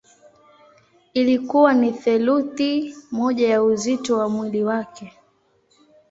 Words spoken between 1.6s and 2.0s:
ni